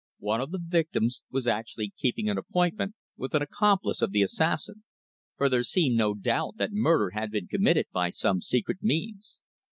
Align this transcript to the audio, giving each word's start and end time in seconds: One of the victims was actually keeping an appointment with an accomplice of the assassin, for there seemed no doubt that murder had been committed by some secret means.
One 0.17 0.41
of 0.41 0.49
the 0.49 0.57
victims 0.59 1.21
was 1.29 1.45
actually 1.45 1.93
keeping 1.95 2.27
an 2.27 2.35
appointment 2.39 2.95
with 3.17 3.35
an 3.35 3.43
accomplice 3.43 4.01
of 4.01 4.09
the 4.09 4.23
assassin, 4.23 4.83
for 5.37 5.47
there 5.47 5.61
seemed 5.61 5.95
no 5.95 6.15
doubt 6.15 6.55
that 6.57 6.71
murder 6.73 7.11
had 7.11 7.29
been 7.29 7.47
committed 7.47 7.85
by 7.93 8.09
some 8.09 8.41
secret 8.41 8.79
means. 8.81 9.37